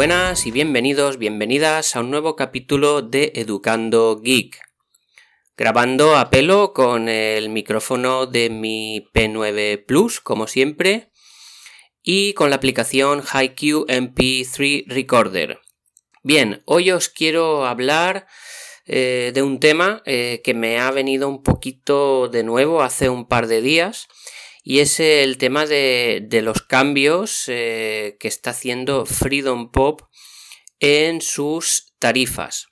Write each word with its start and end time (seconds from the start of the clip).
Buenas 0.00 0.46
y 0.46 0.50
bienvenidos, 0.50 1.18
bienvenidas 1.18 1.94
a 1.94 2.00
un 2.00 2.10
nuevo 2.10 2.34
capítulo 2.34 3.02
de 3.02 3.32
Educando 3.34 4.18
Geek. 4.18 4.58
Grabando 5.58 6.16
a 6.16 6.30
pelo 6.30 6.72
con 6.72 7.10
el 7.10 7.50
micrófono 7.50 8.24
de 8.24 8.48
mi 8.48 9.10
P9 9.12 9.84
Plus, 9.84 10.20
como 10.20 10.46
siempre, 10.46 11.10
y 12.02 12.32
con 12.32 12.48
la 12.48 12.56
aplicación 12.56 13.20
HiQ 13.20 13.86
MP3 13.88 14.84
Recorder. 14.86 15.60
Bien, 16.22 16.62
hoy 16.64 16.92
os 16.92 17.10
quiero 17.10 17.66
hablar 17.66 18.26
eh, 18.86 19.32
de 19.34 19.42
un 19.42 19.60
tema 19.60 20.00
eh, 20.06 20.40
que 20.42 20.54
me 20.54 20.80
ha 20.80 20.90
venido 20.92 21.28
un 21.28 21.42
poquito 21.42 22.28
de 22.28 22.42
nuevo 22.42 22.80
hace 22.80 23.10
un 23.10 23.28
par 23.28 23.48
de 23.48 23.60
días 23.60 24.08
y 24.62 24.80
es 24.80 25.00
el 25.00 25.38
tema 25.38 25.66
de, 25.66 26.28
los 26.42 26.62
cambios 26.62 27.44
eh, 27.48 28.16
que 28.20 28.28
está 28.28 28.50
haciendo 28.50 29.06
Freedom 29.06 29.70
Pop 29.70 30.02
en 30.78 31.20
sus 31.20 31.94
tarifas. 31.98 32.68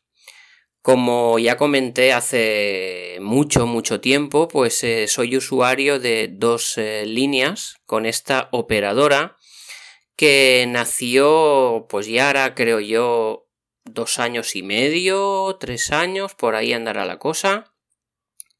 Como 0.83 1.39
ya 1.39 1.57
comenté 1.57 2.13
hace 2.13 3.19
mucho, 3.21 3.67
mucho 3.67 4.01
tiempo, 4.01 4.49
pues 4.49 4.85
soy 5.07 5.37
usuario 5.37 5.99
de 5.99 6.29
dos 6.33 6.77
líneas 6.77 7.77
con 7.85 8.07
esta 8.07 8.49
operadora 8.53 9.37
que 10.19 10.67
nació, 10.67 11.87
pues 11.89 12.09
ya 12.09 12.27
ahora 12.27 12.57
creo 12.57 12.81
yo, 12.81 13.49
dos 13.85 14.19
años 14.19 14.57
y 14.57 14.65
medio, 14.65 15.57
tres 15.61 15.93
años, 15.93 16.35
por 16.35 16.57
ahí 16.57 16.73
andará 16.73 17.05
la 17.05 17.21
cosa. 17.21 17.73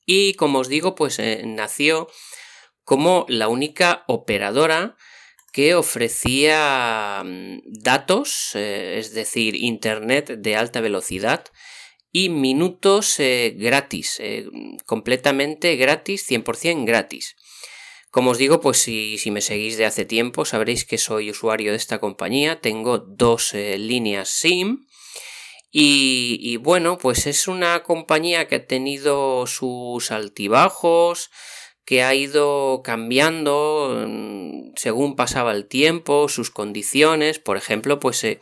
Y 0.07 0.35
como 0.35 0.61
os 0.61 0.69
digo, 0.69 0.95
pues 0.95 1.19
eh, 1.19 1.43
nació 1.45 2.09
como 2.89 3.27
la 3.29 3.49
única 3.49 4.05
operadora 4.07 4.97
que 5.53 5.75
ofrecía 5.75 7.23
mm, 7.23 7.59
datos, 7.67 8.53
eh, 8.55 8.97
es 8.99 9.13
decir, 9.13 9.57
Internet 9.57 10.39
de 10.39 10.57
alta 10.57 10.81
velocidad 10.81 11.45
y 12.13 12.31
minutos 12.31 13.21
eh, 13.21 13.55
gratis, 13.59 14.23
completamente 14.87 15.77
gratis, 15.77 16.25
100% 16.31 16.87
gratis. 16.87 17.37
Como 18.11 18.31
os 18.31 18.39
digo, 18.39 18.63
pues 18.63 18.79
si, 18.79 19.21
me 19.31 19.43
seguís 19.43 19.77
de 19.77 19.85
hace 19.85 20.07
tiempo 20.07 20.47
sabréis 20.47 20.87
que 20.87 20.97
soy 20.97 21.31
usuario 21.31 21.73
de 21.73 21.77
esta 21.77 21.99
compañía, 21.99 22.63
tengo 22.63 22.97
dos 22.97 23.53
líneas 23.53 24.31
SIM 24.31 24.87
y, 25.71 26.57
bueno, 26.57 26.97
pues 26.97 27.27
es 27.27 27.49
una 27.49 27.83
compañía 27.83 28.49
que 28.49 28.55
ha 28.55 28.67
tenido 28.67 29.47
sus 29.47 30.11
altibajos, 30.11 31.31
que 31.89 32.03
ha 32.03 32.15
ido 32.15 32.83
cambiando 32.85 34.05
mm, 34.07 34.73
según 34.77 35.17
pasaba 35.17 35.53
el 35.53 35.67
tiempo, 35.67 36.29
sus 36.29 36.51
condiciones. 36.51 37.39
Por 37.39 37.57
ejemplo, 37.57 37.99
pues 37.99 38.23
eh, 38.25 38.41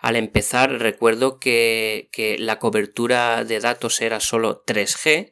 al 0.00 0.16
empezar 0.16 0.72
recuerdo 0.80 1.38
que, 1.38 2.08
la 2.40 2.58
cobertura 2.58 3.44
de 3.44 3.60
datos 3.60 4.00
era 4.00 4.18
solo 4.18 4.64
3G, 4.66 5.30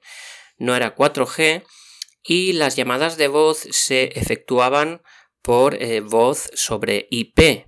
no 0.59 0.77
era 0.77 0.95
4G, 0.95 1.65
y 2.23 2.53
las 2.53 2.77
llamadas 2.77 3.17
de 3.17 3.27
voz 3.27 3.67
se 3.73 4.17
efectuaban 4.17 5.03
por 5.43 5.75
eh, 5.83 5.99
voz 6.03 6.49
sobre 6.55 7.09
IP. 7.11 7.67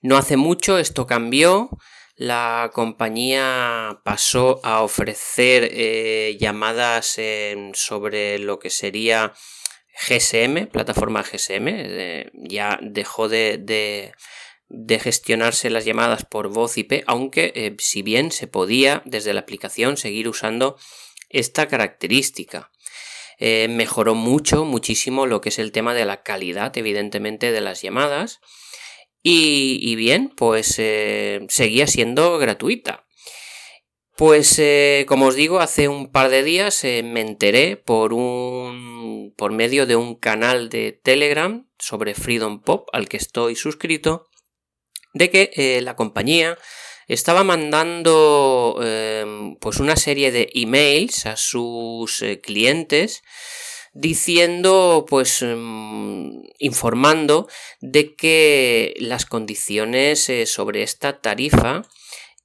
No 0.00 0.16
hace 0.16 0.38
mucho 0.38 0.78
esto 0.78 1.06
cambió 1.06 1.68
la 2.22 2.70
compañía 2.72 4.00
pasó 4.04 4.60
a 4.62 4.82
ofrecer 4.82 5.68
eh, 5.72 6.36
llamadas 6.38 7.18
sobre 7.72 8.38
lo 8.38 8.60
que 8.60 8.70
sería 8.70 9.32
GSM, 10.08 10.68
plataforma 10.68 11.24
GSM, 11.24 11.66
eh, 11.66 12.30
ya 12.34 12.78
dejó 12.80 13.28
de, 13.28 14.12
gestionarse 15.00 15.68
las 15.68 15.84
llamadas 15.84 16.24
por 16.24 16.48
voz 16.48 16.78
IP, 16.78 17.02
aunque 17.08 17.52
eh, 17.56 17.74
si 17.80 18.02
bien 18.02 18.30
se 18.30 18.46
podía 18.46 19.02
desde 19.04 19.34
la 19.34 19.40
aplicación 19.40 19.96
seguir 19.96 20.28
usando 20.28 20.76
esta 21.28 21.66
característica. 21.66 22.70
mejoró 23.40 24.14
mucho, 24.14 24.64
muchísimo 24.64 25.26
lo 25.26 25.40
que 25.40 25.48
es 25.48 25.58
el 25.58 25.72
tema 25.72 25.92
de 25.92 26.04
la 26.04 26.22
calidad, 26.22 26.78
evidentemente, 26.78 27.50
de 27.50 27.60
las 27.60 27.82
llamadas 27.82 28.38
y, 29.22 29.94
bien, 29.94 30.30
pues 30.36 30.74
eh, 30.78 31.46
seguía 31.48 31.86
siendo 31.86 32.38
gratuita. 32.38 33.06
Pues 34.16 34.58
eh, 34.58 35.04
como 35.08 35.26
os 35.26 35.36
digo, 35.36 35.60
hace 35.60 35.88
un 35.88 36.10
par 36.10 36.28
de 36.28 36.42
días 36.42 36.84
eh, 36.84 37.02
me 37.02 37.20
enteré 37.20 37.76
por 37.76 38.12
un. 38.12 39.32
por 39.36 39.52
medio 39.52 39.86
de 39.86 39.96
un 39.96 40.16
canal 40.16 40.68
de 40.68 40.92
Telegram 40.92 41.66
sobre 41.78 42.14
Freedom 42.14 42.62
Pop 42.62 42.88
al 42.92 43.08
que 43.08 43.16
estoy 43.16 43.56
suscrito. 43.56 44.28
de 45.14 45.30
que 45.30 45.80
la 45.82 45.94
compañía 45.94 46.58
estaba 47.06 47.44
mandando 47.44 48.80
pues 49.60 49.78
una 49.78 49.96
serie 49.96 50.32
de 50.32 50.50
emails 50.54 51.26
a 51.26 51.36
sus 51.36 52.24
clientes 52.42 53.22
diciendo, 53.92 55.06
pues, 55.08 55.42
em, 55.42 56.42
informando 56.58 57.48
de 57.80 58.14
que 58.14 58.94
las 58.98 59.26
condiciones 59.26 60.28
eh, 60.28 60.46
sobre 60.46 60.82
esta 60.82 61.20
tarifa 61.20 61.82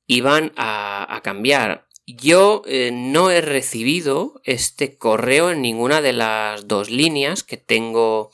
iban 0.07 0.53
a, 0.55 1.21
cambiar. 1.23 1.87
Yo 2.05 2.61
eh, 2.65 2.91
no 2.93 3.31
he 3.31 3.41
recibido 3.41 4.41
este 4.45 4.97
correo 4.97 5.51
en 5.51 5.61
ninguna 5.61 6.01
de 6.01 6.13
las 6.13 6.67
dos 6.67 6.89
líneas 6.89 7.43
que 7.43 7.57
tengo 7.57 8.31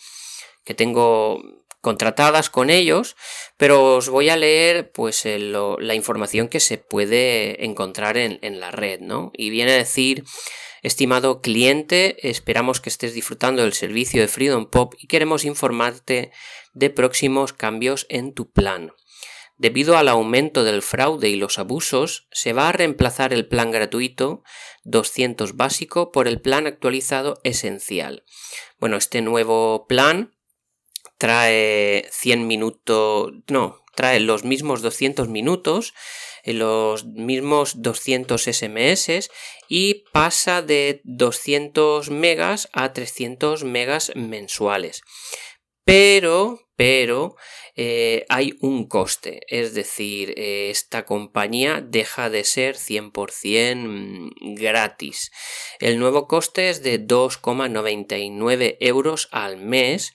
que 0.64 0.74
tengo 0.74 1.42
contratadas 1.84 2.50
con 2.50 2.70
ellos, 2.70 3.16
pero 3.58 3.98
os 3.98 4.08
voy 4.08 4.30
a 4.30 4.38
leer 4.38 4.92
pues 4.92 5.26
eh, 5.26 5.38
la 5.38 5.94
información 5.94 6.48
que 6.48 6.62
se 6.62 6.78
puede 6.80 7.66
encontrar 7.66 8.18
en, 8.18 8.40
en 8.42 8.62
la 8.62 8.72
red, 8.72 9.02
¿no? 9.02 9.32
Y 9.36 9.50
viene 9.50 9.74
a 9.74 9.78
decir 9.78 10.24
Estimado 10.82 11.42
cliente, 11.42 12.28
esperamos 12.28 12.82
que 12.82 12.90
estés 12.90 13.14
disfrutando 13.14 13.62
del 13.62 13.72
servicio 13.72 14.20
de 14.20 14.28
Freedom 14.28 14.70
Pop 14.70 14.96
y 15.00 15.08
queremos 15.08 15.46
informarte 15.46 16.34
de 16.74 16.90
próximos 16.90 17.54
cambios 17.54 18.06
en 18.10 18.34
tu 18.34 18.52
plan. 18.52 18.92
Debido 19.56 19.96
al 19.96 20.10
aumento 20.10 20.66
del 20.66 20.82
fraude 20.82 21.30
y 21.30 21.38
los 21.38 21.58
abusos, 21.58 22.28
se 22.32 22.52
va 22.52 22.68
a 22.68 22.74
reemplazar 22.74 23.32
el 23.32 23.48
plan 23.48 23.72
gratuito 23.72 24.44
200 24.84 25.56
básico 25.56 26.12
por 26.12 26.28
el 26.28 26.42
plan 26.42 26.68
actualizado 26.68 27.40
esencial. 27.46 28.26
Bueno, 28.78 28.98
este 28.98 29.22
nuevo 29.22 29.88
plan 29.88 30.34
trae 31.24 32.10
100 32.12 32.48
minutos, 32.48 33.32
no, 33.48 33.82
trae 33.96 34.20
los 34.20 34.44
mismos 34.44 34.82
200 34.82 35.30
minutos, 35.30 35.94
eh, 36.44 36.52
los 36.52 37.06
mismos 37.06 37.82
200 37.82 38.44
SMS 38.44 39.32
y 39.70 40.04
pasa 40.12 40.62
de 40.62 41.00
200 41.06 42.10
megas 42.10 42.68
a 42.74 42.92
300 42.92 43.64
megas 43.64 44.12
mensuales. 44.16 45.02
Pero, 45.86 46.60
pero, 46.76 47.38
eh, 47.78 48.26
hay 48.28 48.58
un 48.60 48.90
coste, 48.90 49.44
es 49.48 49.74
decir, 49.74 50.34
eh, 50.36 50.72
esta 50.72 51.06
compañía 51.06 51.82
deja 51.82 52.30
de 52.30 52.44
ser 52.44 52.76
100% 52.76 54.30
gratis. 54.58 55.32
El 55.80 56.00
nuevo 56.00 56.28
coste 56.28 56.70
es 56.70 56.84
de 56.84 57.00
2,99 57.00 58.76
euros 58.82 59.30
al 59.32 59.56
mes 59.56 60.14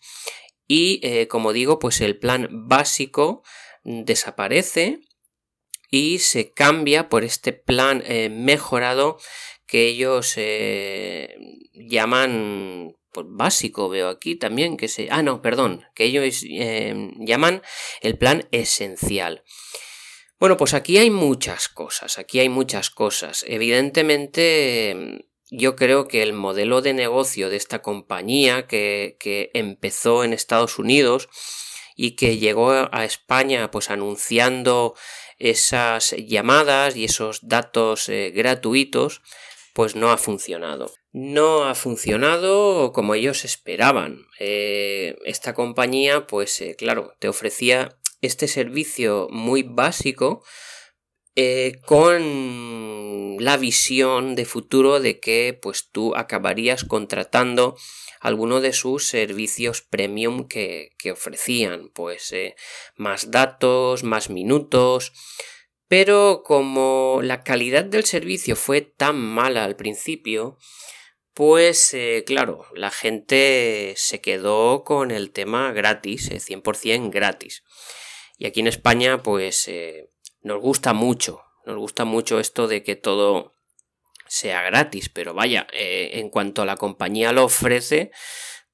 y, 0.69 1.27
como 1.27 1.53
digo, 1.53 1.79
pues 1.79 2.01
el 2.01 2.19
plan 2.19 2.49
básico 2.69 3.43
desaparece 3.83 5.01
y 5.91 6.19
se 6.19 6.53
cambia 6.53 7.09
por 7.09 7.25
este 7.25 7.53
plan 7.53 8.03
eh, 8.07 8.29
mejorado 8.29 9.19
que 9.67 9.87
ellos 9.87 10.35
eh, 10.37 11.37
llaman 11.73 12.95
pues, 13.13 13.27
básico 13.29 13.89
veo 13.89 14.09
aquí 14.09 14.37
también 14.37 14.77
que 14.77 14.89
se 14.89 15.09
ah 15.11 15.23
no 15.23 15.41
perdón 15.43 15.85
que 15.95 16.05
ellos 16.05 16.45
eh, 16.49 17.11
llaman 17.19 17.63
el 18.01 18.19
plan 18.19 18.47
esencial. 18.53 19.45
Bueno 20.39 20.57
pues 20.57 20.75
aquí 20.75 20.99
hay 20.99 21.11
muchas 21.11 21.69
cosas 21.69 22.19
aquí 22.19 22.41
hay 22.41 22.49
muchas 22.49 22.91
cosas. 22.91 23.45
Evidentemente 23.49 25.28
yo 25.51 25.77
creo 25.77 26.09
que 26.09 26.23
el 26.23 26.33
modelo 26.33 26.83
de 26.83 26.95
negocio 26.95 27.51
de 27.51 27.57
esta 27.57 27.81
compañía 27.83 28.67
que, 28.67 29.17
que 29.19 29.51
empezó 29.55 30.25
en 30.25 30.33
Estados 30.33 30.79
Unidos 30.79 31.29
y 31.97 32.13
que 32.13 32.39
llegó 32.39 32.71
a 32.71 33.05
España 33.05 33.71
pues 33.71 33.91
anunciando 33.91 34.95
esas 35.39 36.15
llamadas 36.17 36.97
y 36.97 37.05
esos 37.05 37.49
datos 37.49 38.09
eh, 38.09 38.31
gratuitos 38.35 39.23
pues 39.73 39.97
no 39.97 40.11
ha 40.11 40.17
funcionado. 40.17 40.93
No 41.13 41.65
ha 41.65 41.75
funcionado 41.75 42.93
como 42.93 43.15
ellos 43.15 43.45
esperaban. 43.45 44.27
Eh, 44.39 45.17
esta 45.25 45.55
compañía 45.55 46.27
pues 46.27 46.61
eh, 46.61 46.77
claro 46.77 47.15
te 47.19 47.29
ofrecía 47.29 47.97
este 48.21 48.49
servicio 48.49 49.29
muy 49.31 49.63
básico 49.63 50.45
eh, 51.41 51.81
con 51.87 53.37
la 53.39 53.57
visión 53.57 54.35
de 54.35 54.45
futuro 54.45 54.99
de 54.99 55.21
que 55.21 55.57
pues 55.63 55.89
tú 55.93 56.17
acabarías 56.17 56.83
contratando 56.83 57.77
alguno 58.19 58.61
de 58.61 58.73
sus 58.73 59.07
servicios 59.07 59.83
premium 59.83 60.49
que, 60.49 60.91
ofrecían, 61.13 61.91
pues 61.95 62.33
eh, 62.33 62.57
más 62.97 63.31
datos, 63.31 64.03
más 64.03 64.31
minutos, 64.31 65.13
pero 65.87 66.43
como 66.45 67.21
la 67.23 67.45
calidad 67.45 67.85
del 67.85 68.05
servicio 68.05 68.57
fue 68.57 68.81
tan 68.81 69.17
mala 69.17 69.63
al 69.63 69.77
principio, 69.77 70.59
pues 71.35 71.95
eh, 71.95 72.25
claro, 72.27 72.67
la 72.75 72.91
gente 72.91 73.95
se 73.97 74.21
quedó 74.21 74.83
con 74.83 75.13
el 75.13 75.31
tema 75.31 75.71
gratis, 75.71 76.33
100% 76.33 77.07
eh, 77.07 77.11
gratis. 77.11 77.63
Y 78.39 78.47
aquí 78.47 78.59
en 78.59 78.67
España 78.67 79.23
pues 79.23 79.69
nos 80.43 80.61
gusta 80.61 80.93
mucho, 80.93 81.43
nos 81.67 81.77
gusta 81.77 82.05
mucho 82.05 82.41
esto 82.41 82.69
de 82.69 82.83
que 82.83 82.97
todo 82.97 83.53
sea 84.27 84.63
gratis, 84.63 85.09
pero 85.09 85.35
vaya, 85.35 85.67
eh, 85.73 86.11
en 86.15 86.31
cuanto 86.31 86.63
a 86.63 86.67
la 86.67 86.77
compañía 86.77 87.33
lo 87.33 87.45
ofrece, 87.45 88.11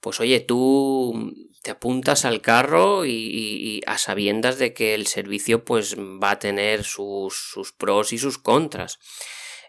pues 0.01 0.21
oye, 0.21 0.41
tú 0.41 1.33
te 1.63 1.71
apuntas 1.71 2.27
al 2.27 2.43
carro 2.43 3.07
y, 3.07 3.81
a 3.87 3.97
sabiendas 3.97 4.59
de 4.59 4.75
que 4.75 4.95
el 4.95 5.07
servicio 5.07 5.65
pues 5.65 5.97
va 5.97 6.33
a 6.33 6.39
tener 6.39 6.85
sus, 6.85 7.35
sus 7.35 7.73
pros 7.73 8.13
y 8.13 8.19
sus 8.19 8.39
contras 8.39 8.99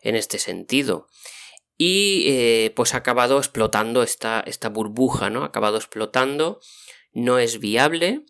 en 0.02 0.16
este 0.16 0.38
sentido. 0.38 1.08
Y 1.78 2.26
eh, 2.28 2.74
pues 2.76 2.94
ha 2.94 2.98
acabado 2.98 3.38
explotando 3.38 4.04
esta, 4.04 4.42
esta 4.46 4.70
burbuja, 4.70 5.30
¿no? 5.30 5.44
Ha 5.44 5.48
acabado 5.48 5.78
explotando, 5.78 6.60
no 7.14 7.40
es 7.40 7.60
viable 7.60 8.26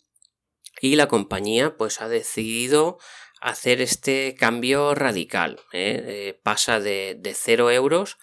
y 0.81 0.95
la 0.95 1.07
compañía 1.07 1.75
pues 1.77 2.01
ha 2.01 2.07
decidido 2.07 2.99
hacer 3.45 3.79
este 3.79 4.35
cambio 4.35 4.95
radical. 4.95 5.59
¿eh? 5.71 6.03
Eh, 6.07 6.39
pasa 6.41 6.79
de, 6.79 7.15
de 7.19 7.35
0 7.35 7.69
euros, 7.69 8.17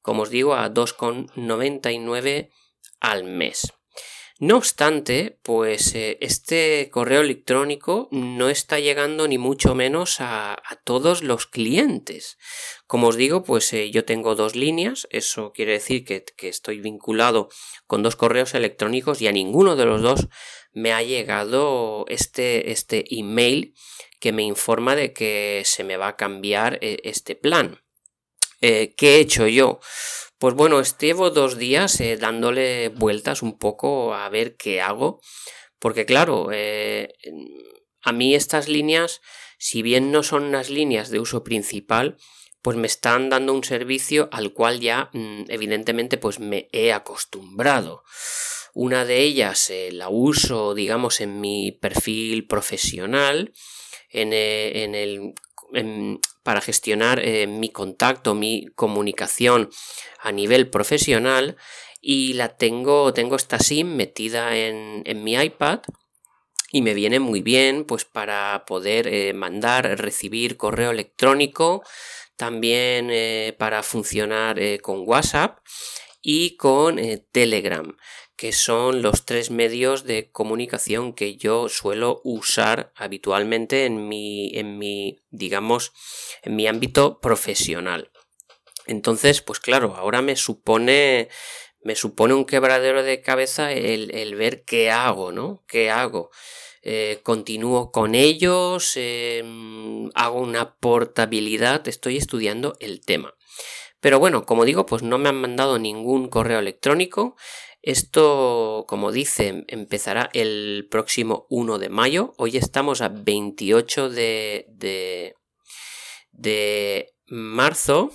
como 0.00 0.22
os 0.22 0.30
digo, 0.30 0.54
a 0.54 0.72
2,99 0.72 2.48
al 2.98 3.24
mes. 3.24 3.74
No 4.40 4.56
obstante, 4.56 5.38
pues 5.42 5.94
eh, 5.94 6.16
este 6.20 6.88
correo 6.90 7.20
electrónico 7.20 8.08
no 8.10 8.48
está 8.48 8.80
llegando 8.80 9.28
ni 9.28 9.36
mucho 9.36 9.74
menos 9.74 10.16
a, 10.20 10.60
todos 10.84 11.22
los 11.22 11.46
clientes. 11.46 12.38
Como 12.86 13.08
os 13.08 13.16
digo, 13.16 13.44
pues 13.44 13.70
yo 13.92 14.04
tengo 14.06 14.34
dos 14.34 14.56
líneas, 14.56 15.06
eso 15.10 15.52
quiere 15.52 15.72
decir 15.72 16.04
que, 16.04 16.24
que, 16.24 16.48
estoy 16.48 16.80
vinculado 16.80 17.48
con 17.86 18.02
dos 18.02 18.16
correos 18.16 18.54
electrónicos 18.54 19.20
y 19.20 19.28
a 19.28 19.32
ninguno 19.32 19.76
de 19.76 19.84
los 19.84 20.02
dos 20.02 20.28
me 20.72 20.92
ha 20.92 21.02
llegado 21.02 22.04
este, 22.08 22.72
este 22.72 23.04
email 23.16 23.74
que 24.24 24.32
me 24.32 24.42
informa 24.42 24.96
de 24.96 25.12
que 25.12 25.60
se 25.66 25.84
me 25.84 25.98
va 25.98 26.08
a 26.08 26.16
cambiar 26.16 26.78
eh, 26.80 26.96
este 27.04 27.34
plan. 27.34 27.82
Eh, 28.62 28.94
¿Qué 28.96 29.16
he 29.16 29.20
hecho 29.20 29.46
yo? 29.46 29.80
Pues 30.38 30.54
bueno, 30.54 30.82
llevo 30.82 31.28
dos 31.28 31.58
días 31.58 32.00
eh, 32.00 32.16
dándole 32.16 32.88
vueltas 32.88 33.42
un 33.42 33.58
poco 33.58 34.14
a 34.14 34.26
ver 34.30 34.56
qué 34.56 34.80
hago, 34.80 35.20
porque 35.78 36.06
claro, 36.06 36.48
a 36.48 38.12
mí 38.12 38.34
estas 38.34 38.66
líneas, 38.66 39.20
si 39.58 39.82
bien 39.82 40.10
no 40.10 40.22
son 40.22 40.44
unas 40.44 40.70
líneas 40.70 41.10
de 41.10 41.20
uso 41.20 41.44
principal, 41.44 42.16
pues 42.62 42.78
me 42.78 42.86
están 42.86 43.28
dando 43.28 43.52
un 43.52 43.62
servicio 43.62 44.30
al 44.32 44.54
cual 44.54 44.80
ya 44.80 45.10
mm, 45.12 45.50
evidentemente 45.50 46.16
pues 46.16 46.40
me 46.40 46.70
he 46.72 46.94
acostumbrado. 46.94 48.04
Una 48.74 49.04
de 49.04 49.20
ellas 49.20 49.72
la 49.92 50.08
uso 50.08 50.74
digamos 50.74 51.20
en 51.20 51.40
mi 51.40 51.72
perfil 51.72 52.46
profesional 52.46 53.52
eh, 54.16 54.84
en, 54.84 54.94
el, 54.94 56.20
para 56.44 56.60
gestionar 56.60 57.18
eh, 57.18 57.48
mi 57.48 57.70
contacto, 57.70 58.36
mi 58.36 58.66
comunicación 58.76 59.70
a 60.20 60.30
nivel 60.30 60.70
profesional 60.70 61.56
y 62.00 62.34
la 62.34 62.56
tengo, 62.56 63.12
tengo 63.12 63.34
esta 63.34 63.58
SIM 63.58 63.96
metida 63.96 64.56
en, 64.56 65.02
mi 65.24 65.34
iPad 65.34 65.80
y 66.70 66.82
me 66.82 66.94
viene 66.94 67.18
muy 67.18 67.42
bien 67.42 67.84
pues 67.84 68.04
para 68.04 68.64
poder 68.68 69.08
eh, 69.08 69.32
mandar, 69.32 69.98
recibir 69.98 70.56
correo 70.56 70.92
electrónico, 70.92 71.82
también 72.36 73.10
para 73.58 73.82
funcionar 73.82 74.60
con 74.80 75.02
WhatsApp 75.06 75.58
y 76.20 76.56
con 76.56 77.00
Telegram 77.32 77.96
que 78.36 78.52
son 78.52 79.02
los 79.02 79.24
tres 79.24 79.50
medios 79.50 80.04
de 80.04 80.30
comunicación 80.30 81.12
que 81.12 81.36
yo 81.36 81.68
suelo 81.68 82.20
usar 82.24 82.92
habitualmente 82.96 83.84
en 83.84 84.08
mi, 84.08 84.50
en 84.56 84.78
mi 84.78 85.20
digamos, 85.30 85.92
en 86.42 86.56
mi 86.56 86.66
ámbito 86.66 87.20
profesional. 87.20 88.10
Entonces, 88.86 89.40
pues 89.40 89.60
claro, 89.60 89.94
ahora 89.96 90.20
me 90.20 90.36
supone, 90.36 91.28
me 91.82 91.94
supone 91.94 92.34
un 92.34 92.44
quebradero 92.44 93.02
de 93.02 93.20
cabeza 93.22 93.72
el, 93.72 94.34
ver 94.34 94.64
qué 94.64 94.90
hago, 94.90 95.32
¿no? 95.32 95.64
¿Qué 95.66 95.90
hago? 95.90 96.30
Eh, 96.82 97.20
continúo 97.22 97.90
con 97.92 98.14
ellos, 98.14 98.92
em, 98.96 100.10
hago 100.14 100.40
una 100.40 100.74
portabilidad, 100.74 101.86
estoy 101.88 102.18
estudiando 102.18 102.76
el 102.80 103.00
tema. 103.00 103.34
Pero 104.04 104.18
bueno, 104.18 104.44
como 104.44 104.66
digo, 104.66 104.84
pues 104.84 105.02
no 105.02 105.16
me 105.16 105.30
han 105.30 105.40
mandado 105.40 105.78
ningún 105.78 106.28
correo 106.28 106.58
electrónico. 106.58 107.36
Esto, 107.80 108.84
como 108.86 109.12
dice, 109.12 109.64
empezará 109.66 110.28
el 110.34 110.86
próximo 110.90 111.46
1 111.48 111.78
de 111.78 111.88
mayo. 111.88 112.34
Hoy 112.36 112.58
estamos 112.58 113.00
a 113.00 113.08
28 113.08 114.10
de, 114.10 114.66
de, 116.32 117.14
marzo. 117.28 118.12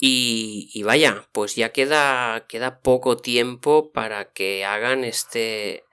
Y, 0.00 0.82
vaya, 0.82 1.28
pues 1.30 1.54
ya 1.54 1.68
queda, 1.70 2.48
queda 2.48 2.80
poco 2.80 3.16
tiempo 3.16 3.92
para 3.92 4.32
que 4.32 4.64
hagan 4.64 5.04
este, 5.04 5.84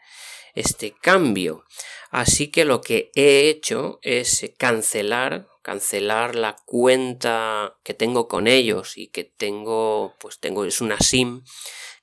este 0.56 0.95
cambio. 1.00 1.63
Así 2.09 2.47
que 2.47 2.65
lo 2.65 2.81
que 2.81 3.12
he 3.13 3.50
hecho 3.50 4.00
es 4.01 4.51
cancelar, 4.57 5.47
cancelar 5.69 6.33
la 6.33 6.56
cuenta 6.66 7.77
que 7.83 7.94
tengo 7.94 8.27
con 8.27 8.48
ellos 8.48 8.98
y 8.98 9.10
que 9.10 9.24
tengo, 9.24 10.16
pues 10.19 10.39
tengo, 10.39 10.66
es 10.66 10.81
una 10.81 10.98
SIM 11.00 11.44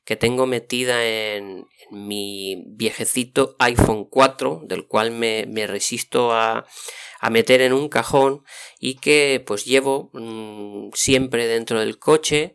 que 0.05 0.15
tengo 0.15 0.47
metida 0.47 1.05
en, 1.05 1.67
mi 1.91 2.63
viejecito 2.69 3.57
iPhone 3.59 4.05
4, 4.05 4.63
del 4.67 4.87
cual 4.87 5.11
me, 5.11 5.67
resisto 5.67 6.33
a, 6.33 6.65
meter 7.29 7.61
en 7.61 7.73
un 7.73 7.89
cajón 7.89 8.45
y 8.79 8.99
que 8.99 9.43
pues 9.45 9.65
llevo 9.65 10.11
mm, 10.13 10.91
siempre 10.95 11.49
dentro 11.49 11.81
del 11.81 11.99
coche. 11.99 12.55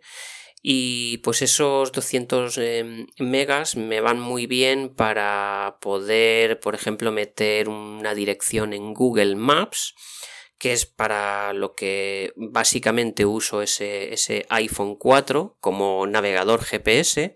Y 0.62 1.18
pues 1.18 1.42
esos 1.42 1.92
200 1.92 2.58
em, 2.60 3.08
megas 3.18 3.76
me 3.76 4.00
van 4.00 4.20
muy 4.20 4.46
bien 4.46 4.94
para 4.96 5.78
poder 5.82 6.60
por 6.60 6.76
ejemplo 6.76 7.12
meter 7.12 7.68
una 7.68 8.14
dirección 8.14 8.72
en 8.74 8.94
Google 8.94 9.36
Maps 9.36 9.96
que 10.62 10.74
es 10.74 10.86
para 10.86 11.54
lo 11.54 11.74
que 11.74 12.34
básicamente 12.36 13.26
uso 13.26 13.64
ese, 13.64 14.46
iPhone 14.50 14.96
4 14.96 15.58
como 15.60 16.06
navegador 16.06 16.64
GPS 16.64 17.34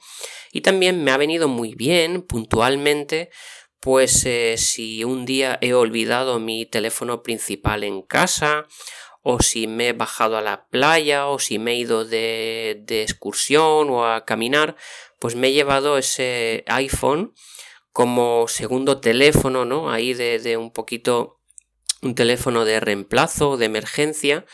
y 0.52 0.62
también 0.62 1.04
me 1.04 1.10
ha 1.10 1.18
venido 1.18 1.48
muy 1.48 1.74
bien 1.74 2.22
puntualmente 2.22 3.32
pues 3.80 4.28
eh, 4.28 4.58
si 4.60 5.04
un 5.04 5.26
día 5.26 5.58
he 5.62 5.74
olvidado 5.74 6.40
mi 6.40 6.68
teléfono 6.68 7.24
principal 7.24 7.84
en 7.84 8.04
casa 8.04 8.68
o 9.24 9.42
si 9.42 9.66
me 9.66 9.88
he 9.88 9.94
bajado 9.94 10.38
a 10.38 10.44
la 10.44 10.68
playa 10.68 11.26
o 11.26 11.40
si 11.40 11.58
me 11.58 11.72
he 11.72 11.78
ido 11.78 12.06
de, 12.06 12.84
excursión 12.88 13.90
o 13.90 14.06
a 14.06 14.24
caminar 14.24 14.76
pues 15.20 15.36
me 15.36 15.48
he 15.48 15.54
llevado 15.54 15.98
ese 15.98 16.64
iPhone 16.68 17.34
como 17.92 18.48
segundo 18.48 19.00
teléfono, 19.00 19.66
¿no? 19.66 19.90
Ahí 19.90 20.14
de 20.14 20.58
un 20.58 20.72
poquito 20.72 21.40
un 22.06 22.16
teléfono 22.16 22.66
de 22.66 22.80
reemplazo, 22.80 23.58
de 23.58 23.66
emergencia, 23.66 24.46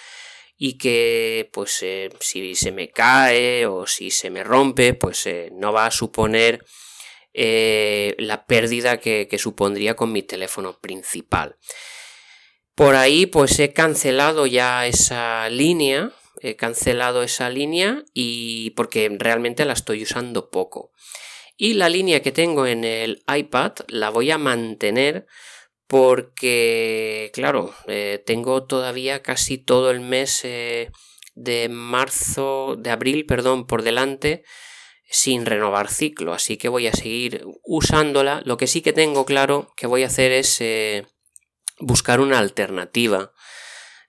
y 0.58 0.78
que 0.78 1.50
pues 1.54 1.82
eh, 1.82 2.10
si 2.20 2.56
se 2.56 2.72
me 2.72 2.90
cae 2.90 3.66
o 3.66 3.88
si 3.88 4.12
se 4.12 4.30
me 4.30 4.44
rompe, 4.44 4.94
pues 4.94 5.26
eh, 5.26 5.50
no 5.54 5.74
va 5.74 5.88
a 5.88 5.92
suponer 5.92 6.64
eh, 7.34 8.16
la 8.20 8.46
pérdida 8.46 9.00
que, 9.00 9.28
que, 9.28 9.38
supondría 9.38 9.96
con 9.96 10.12
mi 10.12 10.22
teléfono 10.22 10.80
principal. 10.80 11.58
Por 12.76 12.96
ahí 12.96 13.26
pues 13.26 13.60
he 13.60 13.74
cancelado 13.74 14.46
ya 14.46 14.86
esa 14.86 15.50
línea, 15.50 16.12
he 16.42 16.56
cancelado 16.56 17.24
esa 17.24 17.50
línea 17.50 18.04
y 18.14 18.72
porque 18.72 19.10
realmente 19.18 19.66
la 19.66 19.74
estoy 19.74 20.04
usando 20.04 20.52
poco. 20.52 20.92
Y 21.58 21.74
la 21.74 21.90
línea 21.90 22.22
que 22.22 22.32
tengo 22.32 22.66
en 22.66 22.84
el 22.84 23.24
iPad 23.34 23.74
la 23.88 24.10
voy 24.10 24.32
a 24.32 24.38
mantener 24.38 25.26
porque, 25.92 27.32
claro, 27.34 27.76
eh, 27.86 28.24
tengo 28.26 28.64
todavía 28.64 29.22
casi 29.22 29.58
todo 29.58 29.92
el 29.92 30.00
mes 30.00 30.40
eh, 30.46 30.90
de 31.36 31.68
marzo, 31.68 32.78
de 32.80 32.92
abril, 32.92 33.26
perdón, 33.26 33.68
por 33.68 33.84
delante 33.84 34.46
sin 35.10 35.46
renovar 35.46 35.90
ciclo, 35.90 36.34
así 36.34 36.56
que 36.56 36.70
voy 36.70 36.88
a 36.88 36.94
seguir 36.94 37.44
usándola. 37.66 38.42
Lo 38.46 38.56
que 38.56 38.68
sí 38.68 38.82
que 38.82 38.94
tengo 38.94 39.26
claro 39.26 39.74
que 39.76 39.86
voy 39.86 40.04
a 40.04 40.08
hacer 40.08 40.32
es 40.32 40.62
eh, 40.62 41.08
buscar 41.78 42.22
una 42.22 42.40
alternativa. 42.40 43.34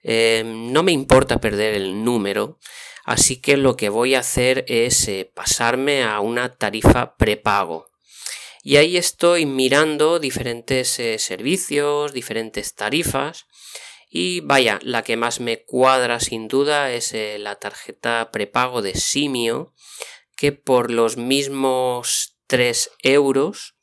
no 0.05 0.83
me 0.85 0.93
importa 0.93 1.41
perder 1.41 1.75
el 1.75 2.05
número, 2.05 2.61
así 3.05 3.41
que 3.41 3.57
lo 3.57 3.75
que 3.75 3.89
voy 3.89 4.15
a 4.15 4.21
hacer 4.21 4.65
es 4.69 5.11
pasarme 5.35 6.05
a 6.05 6.21
una 6.21 6.55
tarifa 6.55 7.17
prepago. 7.17 7.92
Y 8.63 8.77
ahí 8.77 8.97
estoy 8.97 9.45
mirando 9.45 10.19
diferentes 10.19 10.99
eh, 10.99 11.19
servicios, 11.19 12.13
diferentes 12.13 12.75
tarifas. 12.75 13.47
Y 14.09 14.41
vaya, 14.41 14.79
la 14.83 15.03
que 15.03 15.17
más 15.17 15.41
me 15.41 15.65
cuadra 15.65 16.21
sin 16.21 16.47
duda 16.47 16.93
es 16.93 17.15
la 17.39 17.57
tarjeta 17.57 18.31
prepago 18.31 18.83
de 18.83 18.95
Simio, 18.95 19.75
que 20.37 20.53
por 20.53 20.91
los 20.91 21.17
mismos 21.17 22.37
3 22.47 22.91
euros 23.03 23.75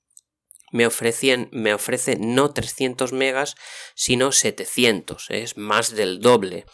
me, 0.72 0.86
ofrecían, 0.86 1.50
me 1.52 1.74
ofrece 1.74 2.18
no 2.20 2.52
300 2.52 3.14
megas, 3.14 3.56
sino 3.96 4.32
700, 4.32 5.30
es 5.30 5.58
más 5.58 5.96
del 5.96 6.20
doble. 6.20 6.66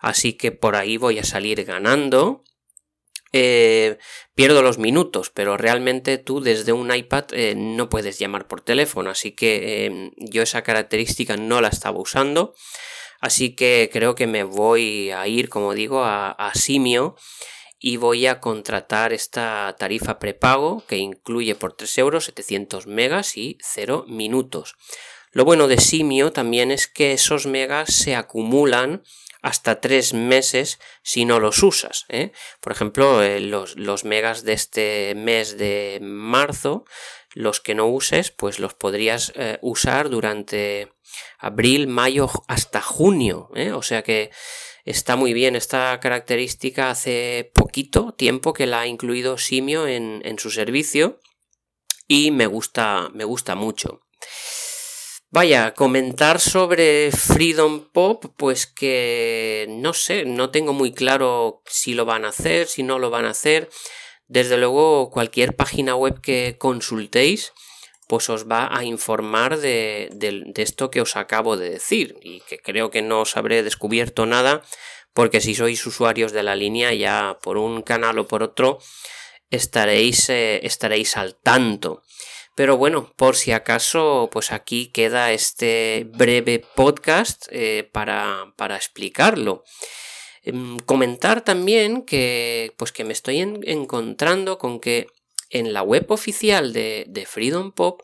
Así 0.00 0.34
que 0.34 0.52
por 0.52 0.76
ahí 0.76 0.96
voy 0.96 1.18
a 1.18 1.24
salir 1.24 1.64
ganando. 1.64 2.44
Eh, 3.32 3.98
pierdo 4.34 4.62
los 4.62 4.78
minutos, 4.78 5.30
pero 5.30 5.56
realmente 5.56 6.18
tú 6.18 6.40
desde 6.40 6.72
un 6.72 6.94
iPad 6.94 7.26
eh, 7.32 7.54
no 7.56 7.88
puedes 7.88 8.18
llamar 8.18 8.46
por 8.46 8.62
teléfono, 8.62 9.10
así 9.10 9.32
que 9.32 9.86
eh, 9.86 10.10
yo 10.16 10.42
esa 10.42 10.62
característica 10.62 11.36
no 11.36 11.60
la 11.60 11.68
estaba 11.68 12.00
usando. 12.00 12.54
Así 13.20 13.56
que 13.56 13.90
creo 13.92 14.14
que 14.14 14.28
me 14.28 14.44
voy 14.44 15.10
a 15.10 15.26
ir, 15.26 15.48
como 15.48 15.74
digo, 15.74 16.04
a, 16.04 16.30
a 16.30 16.54
Simio 16.54 17.16
y 17.80 17.96
voy 17.96 18.26
a 18.26 18.40
contratar 18.40 19.12
esta 19.12 19.74
tarifa 19.78 20.18
prepago 20.18 20.84
que 20.86 20.98
incluye 20.98 21.54
por 21.54 21.74
3 21.74 21.98
euros 21.98 22.24
700 22.26 22.86
megas 22.86 23.36
y 23.36 23.58
0 23.60 24.04
minutos. 24.08 24.76
Lo 25.32 25.44
bueno 25.44 25.68
de 25.68 25.78
Simio 25.78 26.32
también 26.32 26.70
es 26.70 26.86
que 26.86 27.12
esos 27.12 27.46
megas 27.46 27.94
se 27.94 28.16
acumulan 28.16 29.02
hasta 29.42 29.80
3 29.80 30.14
meses 30.14 30.78
si 31.02 31.24
no 31.24 31.40
los 31.40 31.62
usas. 31.62 32.04
¿eh? 32.08 32.32
Por 32.60 32.72
ejemplo, 32.72 33.22
eh, 33.22 33.40
los, 33.40 33.76
los, 33.76 34.04
megas 34.04 34.44
de 34.44 34.52
este 34.52 35.14
mes 35.14 35.58
de 35.58 35.98
marzo, 36.02 36.84
los 37.34 37.60
que 37.60 37.74
no 37.74 37.86
uses, 37.86 38.30
pues 38.30 38.58
los 38.58 38.74
podrías 38.74 39.32
eh, 39.36 39.58
usar 39.62 40.10
durante 40.10 40.92
abril, 41.38 41.86
mayo 41.88 42.30
hasta 42.48 42.80
junio. 42.80 43.50
O 43.74 43.82
sea 43.82 44.02
que 44.02 44.30
Está 44.88 45.16
muy 45.16 45.34
bien 45.34 45.54
esta 45.54 46.00
característica 46.00 46.88
hace 46.88 47.52
poquito 47.52 48.14
tiempo 48.14 48.54
que 48.54 48.64
la 48.64 48.80
ha 48.80 48.86
incluido 48.86 49.36
Simio 49.36 49.86
en, 49.86 50.38
su 50.38 50.50
servicio 50.50 51.20
y 52.06 52.30
me 52.30 52.46
gusta, 52.46 53.10
me 53.12 53.24
gusta 53.24 53.54
mucho. 53.54 54.00
Vaya, 55.30 55.74
comentar 55.74 56.40
sobre 56.40 57.12
Freedom 57.12 57.90
Pop, 57.92 58.24
pues 58.38 58.66
que 58.66 59.66
no 59.68 59.92
sé, 59.92 60.24
no 60.24 60.48
tengo 60.50 60.72
muy 60.72 60.92
claro 60.92 61.62
si 61.66 61.92
lo 61.92 62.06
van 62.06 62.24
a 62.24 62.28
hacer, 62.28 62.66
si 62.66 62.82
no 62.82 62.98
lo 62.98 63.10
van 63.10 63.26
a 63.26 63.30
hacer. 63.30 63.68
Desde 64.26 64.56
luego, 64.56 65.10
cualquier 65.10 65.54
página 65.54 65.94
web 65.96 66.22
que 66.22 66.56
consultéis, 66.58 67.52
pues 68.08 68.30
os 68.30 68.48
va 68.48 68.74
a 68.74 68.84
informar 68.84 69.58
de, 69.58 70.08
esto 70.56 70.90
que 70.90 71.02
os 71.02 71.14
acabo 71.14 71.58
de 71.58 71.68
decir 71.68 72.16
y 72.22 72.40
que 72.40 72.58
creo 72.58 72.90
que 72.90 73.02
no 73.02 73.20
os 73.20 73.36
habré 73.36 73.62
descubierto 73.62 74.24
nada 74.24 74.62
porque 75.12 75.42
si 75.42 75.54
sois 75.54 75.84
usuarios 75.86 76.32
de 76.32 76.42
la 76.42 76.56
línea 76.56 76.94
ya 76.94 77.38
por 77.42 77.58
un 77.58 77.82
canal 77.82 78.18
o 78.18 78.26
por 78.26 78.42
otro 78.42 78.78
estaréis, 79.50 80.30
eh, 80.30 80.60
estaréis 80.64 81.18
al 81.18 81.36
tanto. 81.36 82.02
Pero 82.58 82.76
bueno, 82.76 83.12
por 83.14 83.36
si 83.36 83.52
acaso, 83.52 84.30
pues 84.32 84.50
aquí 84.50 84.88
queda 84.88 85.30
este 85.30 86.08
breve 86.12 86.58
podcast 86.58 87.46
eh, 87.52 87.88
para, 87.92 88.52
para, 88.56 88.74
explicarlo. 88.74 89.62
Em, 90.42 90.80
comentar 90.80 91.44
también 91.44 92.02
que, 92.02 92.74
pues 92.76 92.90
que 92.90 93.04
me 93.04 93.12
estoy 93.12 93.38
encontrando 93.38 94.58
con 94.58 94.80
que 94.80 95.06
en 95.50 95.72
la 95.72 95.82
web 95.82 96.06
oficial 96.08 96.72
de, 96.72 97.28
Freedom 97.28 97.70
Pop 97.70 98.02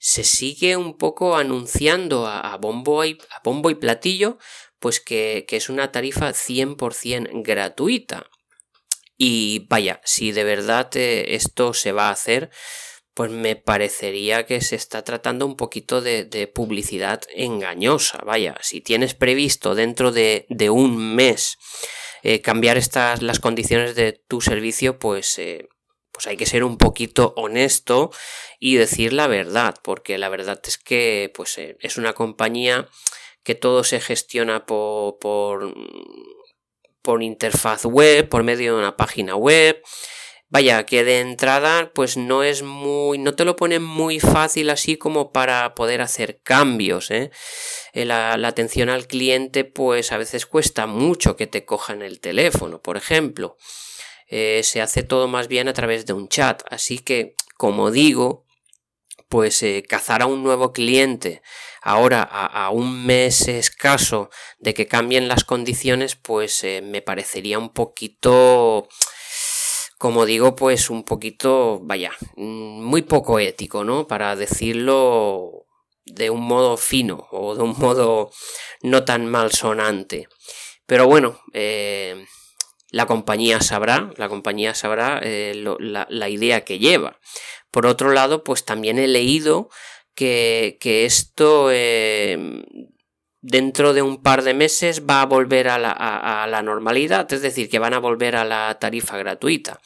se 0.00 0.24
sigue 0.24 0.76
un 0.76 0.98
poco 0.98 1.36
anunciando 1.36 2.26
a, 2.26 2.56
bombo, 2.56 3.04
y, 3.04 3.16
a 3.30 3.42
bombo, 3.44 3.70
y, 3.70 3.76
platillo, 3.76 4.38
pues 4.80 4.98
que, 4.98 5.46
es 5.48 5.68
una 5.68 5.92
tarifa 5.92 6.30
100% 6.30 7.44
gratuita. 7.44 8.28
Y 9.16 9.68
vaya, 9.68 10.00
si 10.02 10.32
de 10.32 10.42
verdad 10.42 10.90
eh, 10.96 11.36
esto 11.36 11.74
se 11.74 11.92
va 11.92 12.08
a 12.08 12.12
hacer, 12.12 12.50
pues 13.14 13.30
me 13.30 13.54
parecería 13.54 14.44
que 14.44 14.60
se 14.60 14.74
está 14.76 15.02
tratando 15.02 15.46
un 15.46 15.56
poquito 15.56 16.00
de, 16.00 16.52
publicidad 16.52 17.22
engañosa. 17.34 18.18
Vaya, 18.24 18.56
si 18.60 18.80
tienes 18.80 19.14
previsto 19.14 19.74
dentro 19.74 20.10
de, 20.10 20.46
un 20.70 21.14
mes 21.14 21.56
eh, 22.22 22.40
cambiar 22.40 22.76
estas 22.76 23.22
las 23.22 23.38
condiciones 23.38 23.94
de 23.94 24.12
tu 24.12 24.40
servicio, 24.40 24.98
pues 24.98 25.38
eh, 25.38 25.68
pues 26.14 26.28
hay 26.28 26.36
que 26.36 26.46
ser 26.46 26.62
un 26.62 26.78
poquito 26.78 27.34
honesto 27.36 28.12
y 28.60 28.76
decir 28.76 29.12
la 29.12 29.26
verdad, 29.26 29.74
porque 29.82 30.16
la 30.16 30.28
verdad 30.28 30.60
es 30.64 30.78
que 30.78 31.32
pues, 31.34 31.58
eh, 31.58 31.76
es 31.80 31.96
una 31.96 32.12
compañía 32.12 32.88
que 33.42 33.56
todo 33.56 33.84
se 33.84 34.00
gestiona 34.00 34.64
por, 34.64 35.18
por, 35.18 35.74
por 37.02 37.22
interfaz 37.22 37.84
web, 37.84 38.28
por 38.28 38.44
medio 38.44 38.74
de 38.74 38.78
una 38.78 38.96
página 38.96 39.34
web. 39.34 39.82
Vaya, 40.54 40.86
que 40.86 41.02
de 41.02 41.18
entrada 41.18 41.90
pues 41.92 42.16
no 42.16 42.44
es 42.44 42.62
muy, 42.62 43.18
no 43.18 43.34
te 43.34 43.44
lo 43.44 43.56
pone 43.56 43.80
muy 43.80 44.20
fácil 44.20 44.70
así 44.70 44.96
como 44.96 45.32
para 45.32 45.74
poder 45.74 46.00
hacer 46.00 46.38
cambios. 46.44 47.10
¿eh? 47.10 47.32
eh 47.92 48.04
la, 48.04 48.34
atención 48.34 48.88
al 48.88 49.08
cliente 49.08 49.64
pues 49.64 50.12
a 50.12 50.16
veces 50.16 50.46
cuesta 50.46 50.86
mucho 50.86 51.34
que 51.34 51.48
te 51.48 51.64
cojan 51.64 52.02
el 52.02 52.20
teléfono, 52.20 52.80
por 52.80 52.96
ejemplo. 52.96 53.56
Eh, 54.28 54.60
se 54.62 54.80
hace 54.80 55.02
todo 55.02 55.26
más 55.26 55.48
bien 55.48 55.66
a 55.66 55.72
través 55.72 56.06
de 56.06 56.12
un 56.12 56.28
chat. 56.28 56.62
Así 56.70 57.00
que, 57.00 57.34
como 57.56 57.90
digo, 57.90 58.46
pues 59.28 59.60
eh, 59.64 59.82
cazar 59.88 60.22
a 60.22 60.26
un 60.26 60.44
nuevo 60.44 60.72
cliente 60.72 61.42
ahora 61.82 62.22
a, 62.22 62.70
un 62.70 63.04
mes 63.04 63.48
escaso 63.48 64.30
de 64.58 64.72
que 64.72 64.86
cambien 64.86 65.26
las 65.26 65.42
condiciones, 65.42 66.14
pues 66.14 66.64
me 66.82 67.02
parecería 67.02 67.58
un 67.58 67.70
poquito, 67.70 68.88
como 69.98 70.26
digo, 70.26 70.54
pues 70.56 70.90
un 70.90 71.04
poquito, 71.04 71.80
vaya, 71.82 72.12
mm, 72.36 72.82
muy 72.82 73.02
poco 73.02 73.38
ético, 73.38 73.84
¿no? 73.84 74.06
Para 74.06 74.36
decirlo 74.36 75.66
de 76.06 76.30
un 76.30 76.42
modo 76.42 76.76
fino 76.76 77.26
o 77.30 77.54
de 77.54 77.62
un 77.62 77.78
modo 77.78 78.30
no 78.82 79.04
tan 79.04 79.26
malsonante. 79.26 80.28
Pero 80.86 81.06
bueno, 81.06 81.40
eh, 81.52 82.26
la 82.90 83.06
compañía 83.06 83.60
sabrá, 83.60 84.10
la 84.16 84.28
compañía 84.28 84.74
sabrá 84.74 85.20
eh, 85.22 85.54
la, 85.54 86.28
idea 86.28 86.64
que 86.64 86.78
lleva. 86.78 87.18
Por 87.70 87.86
otro 87.86 88.12
lado, 88.12 88.44
pues 88.44 88.64
también 88.64 88.98
he 88.98 89.08
leído 89.08 89.68
que, 90.14 90.78
esto 90.82 91.70
eh, 91.72 92.38
dentro 93.46 93.92
de 93.92 94.00
un 94.00 94.22
par 94.22 94.42
de 94.42 94.54
meses 94.54 95.02
va 95.04 95.20
a 95.20 95.26
volver 95.26 95.68
a 95.68 95.78
la, 95.78 96.62
normalidad, 96.62 97.30
es 97.30 97.42
decir, 97.42 97.68
que 97.68 97.78
van 97.78 97.92
a 97.92 97.98
volver 97.98 98.36
a 98.36 98.44
la 98.44 98.78
tarifa 98.80 99.18
gratuita. 99.18 99.80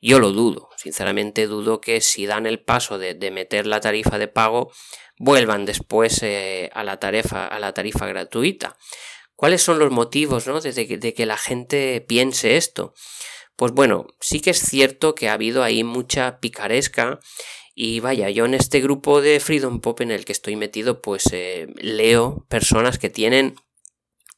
Yo 0.00 0.18
lo 0.18 0.32
dudo, 0.32 0.68
sinceramente 0.76 1.46
dudo 1.46 1.80
que 1.80 2.00
si 2.00 2.26
dan 2.26 2.44
el 2.44 2.60
paso 2.60 2.98
de, 2.98 3.30
meter 3.30 3.66
la 3.66 3.80
tarifa 3.80 4.18
de 4.18 4.26
pago, 4.26 4.72
vuelvan 5.16 5.64
después 5.64 6.24
eh, 6.24 6.70
a, 6.74 6.82
la 6.82 6.98
tarifa, 6.98 7.46
a 7.46 7.60
la 7.60 7.72
tarifa 7.72 8.06
gratuita. 8.06 8.76
¿Cuáles 9.36 9.62
son 9.62 9.78
los 9.78 9.92
motivos 9.92 10.48
¿no? 10.48 10.60
de, 10.60 11.14
que, 11.14 11.26
la 11.26 11.36
gente 11.36 12.00
piense 12.00 12.56
esto? 12.56 12.94
Pues 13.54 13.70
bueno, 13.70 14.08
sí 14.20 14.40
que 14.40 14.50
es 14.50 14.58
cierto 14.58 15.14
que 15.14 15.28
ha 15.28 15.34
habido 15.34 15.62
ahí 15.62 15.84
mucha 15.84 16.40
picaresca 16.40 17.20
y 17.74 18.00
vaya, 18.00 18.30
yo 18.30 18.44
en 18.44 18.54
este 18.54 18.80
grupo 18.80 19.20
de 19.20 19.40
Freedom 19.40 19.80
Pop 19.80 20.00
en 20.00 20.12
el 20.12 20.24
que 20.24 20.32
estoy 20.32 20.54
metido, 20.54 21.02
pues 21.02 21.24
eh, 21.32 21.66
leo 21.76 22.46
personas 22.48 22.98
que 22.98 23.10
tienen 23.10 23.56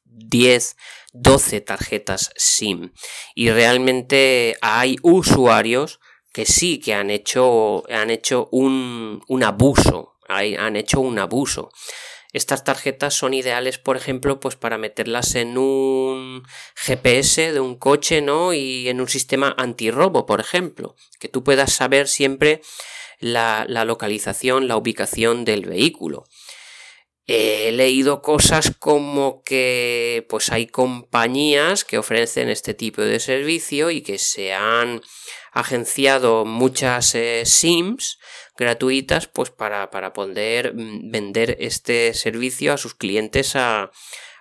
10, 0.04 0.76
12 1.12 1.60
tarjetas 1.60 2.30
SIM. 2.36 2.92
Y 3.34 3.50
realmente 3.50 4.56
hay 4.62 4.96
usuarios 5.02 6.00
que 6.32 6.46
sí 6.46 6.78
que 6.78 6.94
han 6.94 7.10
hecho, 7.10 7.84
han 7.90 8.10
hecho 8.10 8.48
un, 8.52 9.22
un 9.28 9.42
abuso. 9.42 10.14
Han 10.28 10.74
hecho 10.74 11.00
un 11.00 11.18
abuso. 11.18 11.70
Estas 12.32 12.64
tarjetas 12.64 13.14
son 13.14 13.32
ideales, 13.32 13.78
por 13.78 13.96
ejemplo, 13.96 14.40
pues 14.40 14.56
para 14.56 14.76
meterlas 14.76 15.36
en 15.36 15.56
un 15.56 16.42
GPS 16.74 17.52
de 17.52 17.60
un 17.60 17.76
coche, 17.76 18.20
¿no? 18.22 18.52
Y 18.52 18.88
en 18.88 19.00
un 19.00 19.08
sistema 19.08 19.54
antirrobo, 19.56 20.26
por 20.26 20.40
ejemplo, 20.40 20.96
que 21.20 21.28
tú 21.28 21.44
puedas 21.44 21.72
saber 21.72 22.08
siempre 22.08 22.60
la, 23.20 23.66
localización, 23.84 24.68
la 24.68 24.76
ubicación 24.76 25.44
del 25.44 25.66
vehículo. 25.66 26.24
He 27.28 27.72
leído 27.72 28.22
cosas 28.22 28.72
como 28.78 29.42
que 29.42 30.24
pues 30.28 30.52
hay 30.52 30.68
compañías 30.68 31.84
que 31.84 31.98
ofrecen 31.98 32.48
este 32.48 32.72
tipo 32.72 33.02
de 33.02 33.18
servicio 33.18 33.90
y 33.90 34.02
que 34.02 34.18
se 34.18 34.54
han 34.54 35.02
agenciado 35.50 36.44
muchas 36.44 37.16
eh, 37.16 37.42
SIMs 37.44 38.18
gratuitas 38.56 39.26
pues 39.26 39.50
para, 39.50 39.90
poder 40.12 40.74
mm, 40.74 41.10
vender 41.10 41.56
este 41.58 42.14
servicio 42.14 42.72
a 42.72 42.78
sus 42.78 42.94
clientes 42.94 43.56
a, 43.56 43.90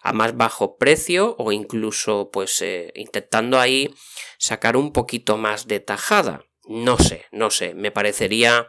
a 0.05 0.13
más 0.13 0.37
bajo 0.37 0.77
precio 0.77 1.35
o 1.39 1.51
incluso 1.51 2.29
pues 2.31 2.61
eh, 2.61 2.91
intentando 2.93 3.59
ahí 3.59 3.91
sacar 4.37 4.77
un 4.77 4.93
poquito 4.93 5.35
más 5.35 5.65
de 5.65 5.79
tajada. 5.79 6.45
No 6.67 6.97
sé, 6.97 7.25
no 7.31 7.51
sé, 7.51 7.73
me 7.73 7.91
parecería 7.91 8.67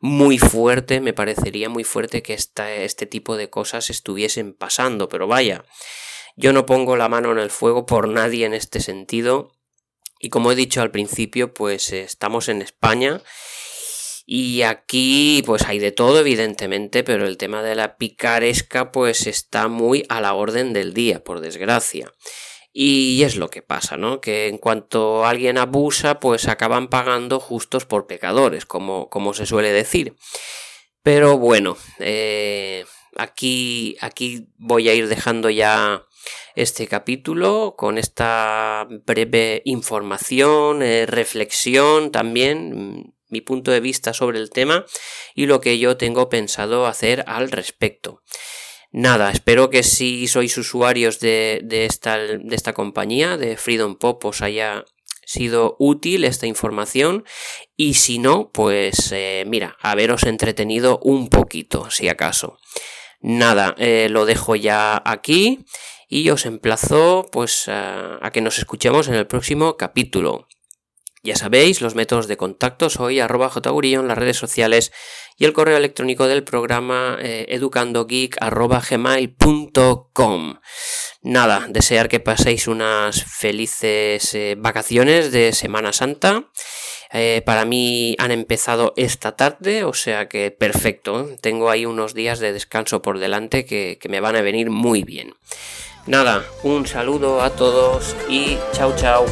muy 0.00 0.38
fuerte, 0.38 1.00
me 1.00 1.12
parecería 1.12 1.68
muy 1.68 1.84
fuerte 1.84 2.22
que 2.22 2.34
este 2.34 3.06
tipo 3.06 3.36
de 3.36 3.50
cosas 3.50 3.88
estuviesen 3.88 4.52
pasando, 4.52 5.08
pero 5.08 5.28
vaya, 5.28 5.64
yo 6.36 6.52
no 6.52 6.66
pongo 6.66 6.96
la 6.96 7.08
mano 7.08 7.32
en 7.32 7.38
el 7.38 7.50
fuego 7.50 7.86
por 7.86 8.08
nadie 8.08 8.46
en 8.46 8.54
este 8.54 8.80
sentido. 8.80 9.52
Y 10.18 10.28
como 10.28 10.52
he 10.52 10.56
dicho 10.56 10.82
al 10.82 10.90
principio, 10.90 11.52
pues 11.54 11.92
estamos 11.92 12.48
en 12.48 12.62
España 12.62 13.22
y 14.24 14.62
aquí 14.62 15.42
pues 15.44 15.62
hay 15.62 15.78
de 15.78 15.92
todo 15.92 16.20
evidentemente, 16.20 17.02
pero 17.02 17.26
el 17.26 17.36
tema 17.36 17.62
de 17.62 17.74
la 17.74 17.96
picaresca 17.96 18.92
pues 18.92 19.26
está 19.26 19.68
muy 19.68 20.04
a 20.08 20.20
la 20.20 20.34
orden 20.34 20.72
del 20.72 20.94
día, 20.94 21.22
por 21.24 21.40
desgracia. 21.40 22.12
Y 22.72 23.22
es 23.22 23.36
lo 23.36 23.50
que 23.50 23.60
pasa, 23.60 23.96
¿no? 23.96 24.20
Que 24.20 24.48
en 24.48 24.56
cuanto 24.56 25.26
alguien 25.26 25.58
abusa, 25.58 26.20
pues 26.20 26.48
acaban 26.48 26.88
pagando 26.88 27.38
justos 27.38 27.84
por 27.84 28.06
pecadores, 28.06 28.64
como, 28.64 29.10
como 29.10 29.34
se 29.34 29.44
suele 29.44 29.72
decir. 29.72 30.16
Pero 31.02 31.36
bueno, 31.36 31.76
eh, 31.98 32.84
aquí, 33.16 33.96
aquí 34.00 34.46
voy 34.56 34.88
a 34.88 34.94
ir 34.94 35.08
dejando 35.08 35.50
ya 35.50 36.06
este 36.54 36.86
capítulo 36.86 37.74
con 37.76 37.98
esta 37.98 38.86
breve 39.04 39.62
información, 39.64 40.82
eh, 40.82 41.06
reflexión 41.06 42.12
también, 42.12 43.14
mi 43.28 43.40
punto 43.40 43.70
de 43.70 43.80
vista 43.80 44.12
sobre 44.12 44.38
el 44.38 44.50
tema 44.50 44.84
y 45.34 45.46
lo 45.46 45.60
que 45.60 45.78
yo 45.78 45.96
tengo 45.96 46.28
pensado 46.28 46.86
hacer 46.86 47.24
al 47.26 47.50
respecto. 47.50 48.22
Nada, 48.92 49.30
espero 49.30 49.70
que 49.70 49.82
si 49.82 50.28
sois 50.28 50.56
usuarios 50.58 51.18
de, 51.18 51.64
esta, 51.70 52.18
de 52.18 52.54
esta 52.54 52.74
compañía, 52.74 53.38
de 53.38 53.56
Freedom 53.56 53.96
Pop, 53.96 54.22
os 54.26 54.42
haya 54.42 54.84
sido 55.24 55.76
útil 55.78 56.24
esta 56.24 56.46
información 56.46 57.24
y 57.74 57.94
si 57.94 58.18
no, 58.18 58.50
pues 58.52 59.10
eh, 59.12 59.44
mira, 59.46 59.78
haberos 59.80 60.24
entretenido 60.24 60.98
un 61.02 61.30
poquito, 61.30 61.90
si 61.90 62.08
acaso. 62.08 62.58
Nada, 63.20 63.74
eh, 63.78 64.08
lo 64.10 64.26
dejo 64.26 64.56
ya 64.56 65.00
aquí 65.06 65.64
y 66.06 66.28
os 66.28 66.44
emplazo 66.44 67.26
pues 67.32 67.68
a, 67.68 68.20
que 68.30 68.42
nos 68.42 68.58
escuchemos 68.58 69.08
en 69.08 69.14
el 69.14 69.26
próximo 69.26 69.78
capítulo. 69.78 70.48
Ya 71.22 71.36
sabéis, 71.36 71.80
los 71.80 71.94
métodos 71.94 72.26
de 72.26 72.36
contacto 72.36 72.90
soy 72.90 73.20
arroba 73.20 73.50
en 73.64 74.08
las 74.08 74.18
redes 74.18 74.36
sociales 74.36 74.92
y 75.38 75.44
el 75.44 75.52
correo 75.52 75.76
electrónico 75.76 76.26
del 76.28 76.44
programa 76.44 77.18
eh, 77.20 77.46
educandogeek 77.48 78.36
arroba 78.40 78.82
gmail.com. 78.88 80.54
Nada, 81.22 81.66
desear 81.68 82.08
que 82.08 82.20
paséis 82.20 82.66
unas 82.68 83.24
felices 83.24 84.34
eh, 84.34 84.56
vacaciones 84.58 85.32
de 85.32 85.52
Semana 85.52 85.92
Santa. 85.92 86.44
Eh, 87.12 87.42
para 87.44 87.64
mí 87.64 88.16
han 88.18 88.30
empezado 88.30 88.94
esta 88.96 89.36
tarde, 89.36 89.84
o 89.84 89.92
sea 89.92 90.28
que 90.28 90.50
perfecto. 90.50 91.28
Tengo 91.40 91.70
ahí 91.70 91.86
unos 91.86 92.14
días 92.14 92.38
de 92.38 92.52
descanso 92.52 93.02
por 93.02 93.18
delante 93.18 93.64
que 93.64 93.98
me 94.08 94.20
van 94.20 94.36
a 94.36 94.42
venir 94.42 94.70
muy 94.70 95.04
bien. 95.04 95.34
Nada, 96.06 96.44
un 96.64 96.86
saludo 96.86 97.42
a 97.42 97.50
todos 97.50 98.16
y 98.28 98.58
chao 98.72 98.92
chao. 98.96 99.24